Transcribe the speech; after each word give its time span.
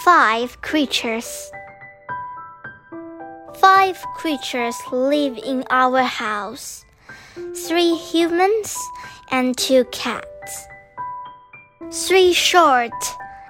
Five 0.00 0.60
creatures. 0.62 1.52
Five 3.60 4.02
creatures 4.16 4.74
live 4.90 5.36
in 5.36 5.64
our 5.70 6.02
house 6.02 6.84
three 7.54 7.94
humans 7.94 8.76
and 9.30 9.56
two 9.56 9.84
cats, 9.92 10.66
three 11.90 12.32
short 12.32 12.92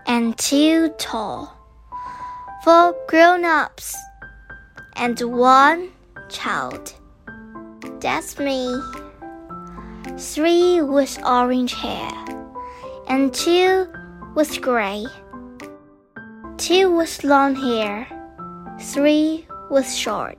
and 0.06 0.36
two 0.36 0.88
tall, 0.98 1.56
four 2.64 2.94
grown 3.06 3.44
ups, 3.44 3.96
and 4.96 5.18
one 5.20 5.90
child. 6.28 6.92
That's 8.00 8.38
me. 8.38 8.76
Three 10.18 10.82
with 10.82 11.18
orange 11.24 11.72
hair, 11.74 12.12
and 13.08 13.32
two 13.32 13.86
with 14.34 14.60
gray, 14.60 15.06
two 16.62 16.94
with 16.94 17.24
long 17.24 17.56
hair, 17.56 18.06
three 18.80 19.44
with 19.68 19.92
short, 19.92 20.38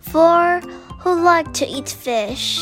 four 0.00 0.58
who 0.98 1.22
like 1.22 1.52
to 1.52 1.64
eat 1.64 1.88
fish, 1.88 2.58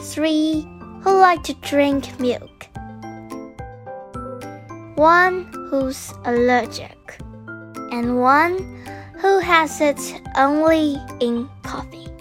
three 0.00 0.68
who 1.00 1.10
like 1.18 1.42
to 1.42 1.54
drink 1.62 2.04
milk, 2.20 2.66
one 4.96 5.50
who's 5.70 6.12
allergic, 6.26 7.18
and 7.90 8.20
one 8.20 8.58
who 9.16 9.38
has 9.38 9.80
it 9.80 10.20
only 10.36 10.98
in 11.20 11.48
coffee. 11.62 12.12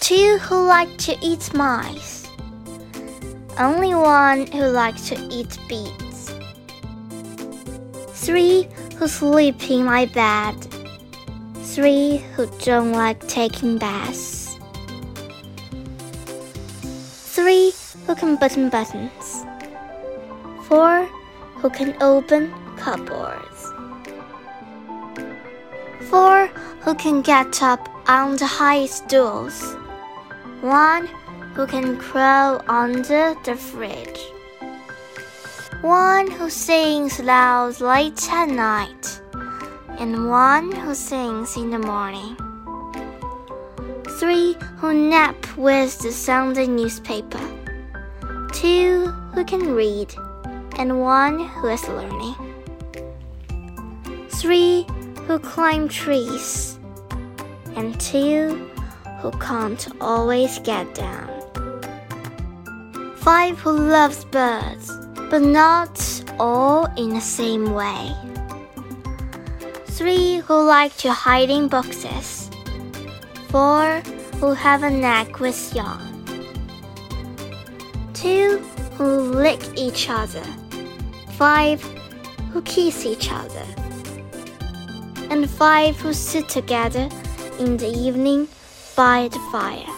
Two 0.00 0.38
who 0.38 0.66
like 0.66 0.98
to 0.98 1.16
eat 1.22 1.54
mice. 1.54 2.26
Only 3.56 3.94
one 3.94 4.48
who 4.48 4.66
likes 4.66 5.08
to 5.10 5.16
eat 5.30 5.56
beets. 5.68 6.07
Three 8.20 8.68
who 8.96 9.06
sleep 9.06 9.70
in 9.70 9.84
my 9.84 10.04
bed. 10.06 10.56
Three 11.62 12.18
who 12.34 12.46
don't 12.58 12.92
like 12.92 13.26
taking 13.28 13.78
baths. 13.78 14.58
Three 17.34 17.72
who 18.06 18.14
can 18.16 18.36
button 18.36 18.70
buttons. 18.70 19.44
Four 20.64 21.06
who 21.62 21.70
can 21.70 21.96
open 22.02 22.52
cupboards. 22.76 23.72
Four 26.10 26.48
who 26.82 26.94
can 26.96 27.22
get 27.22 27.62
up 27.62 27.88
on 28.08 28.36
the 28.36 28.46
high 28.46 28.86
stools. 28.86 29.76
One 30.60 31.06
who 31.54 31.66
can 31.66 31.96
crawl 31.96 32.62
under 32.68 33.34
the 33.44 33.54
fridge. 33.54 34.20
One 35.82 36.28
who 36.28 36.50
sings 36.50 37.20
loud 37.20 37.80
late 37.80 38.28
at 38.32 38.48
night. 38.48 39.20
And 39.98 40.28
one 40.28 40.72
who 40.72 40.92
sings 40.92 41.56
in 41.56 41.70
the 41.70 41.78
morning. 41.78 42.36
Three 44.18 44.56
who 44.78 44.92
nap 44.92 45.36
with 45.56 45.96
the 46.00 46.10
Sunday 46.10 46.66
newspaper. 46.66 47.38
Two 48.52 49.06
who 49.34 49.44
can 49.44 49.72
read. 49.72 50.12
And 50.78 51.00
one 51.00 51.46
who 51.46 51.68
is 51.68 51.88
learning. 51.88 52.34
Three 54.30 54.84
who 55.28 55.38
climb 55.38 55.88
trees. 55.88 56.76
And 57.76 58.00
two 58.00 58.68
who 59.20 59.30
can't 59.38 59.86
always 60.00 60.58
get 60.58 60.92
down. 60.96 61.28
Five 63.16 63.60
who 63.60 63.72
loves 63.72 64.24
birds, 64.24 64.90
but 65.30 65.42
not 65.42 66.24
all 66.38 66.86
in 66.96 67.10
the 67.10 67.20
same 67.20 67.72
way. 67.72 68.14
Three 69.86 70.36
who 70.36 70.62
like 70.64 70.96
to 70.98 71.12
hide 71.12 71.50
in 71.50 71.68
boxes. 71.68 72.50
Four 73.48 74.00
who 74.40 74.52
have 74.52 74.82
a 74.82 74.90
knack 74.90 75.40
with 75.40 75.74
yarn. 75.74 76.24
Two 78.14 78.58
who 78.96 79.20
lick 79.44 79.60
each 79.76 80.08
other. 80.08 80.44
Five 81.32 81.82
who 82.52 82.62
kiss 82.62 83.04
each 83.04 83.30
other. 83.30 83.66
And 85.30 85.48
five 85.50 86.00
who 86.00 86.12
sit 86.12 86.48
together 86.48 87.08
in 87.58 87.76
the 87.76 87.88
evening 87.88 88.48
by 88.96 89.28
the 89.28 89.40
fire. 89.52 89.97